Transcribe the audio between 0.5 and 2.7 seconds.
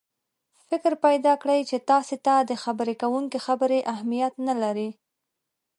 فکر پیدا کړي چې تاسې ته د